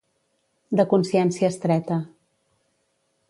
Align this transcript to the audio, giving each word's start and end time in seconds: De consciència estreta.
De 0.79 0.85
consciència 0.93 1.51
estreta. 1.55 1.99